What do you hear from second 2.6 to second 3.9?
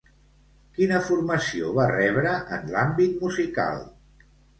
l'àmbit musical?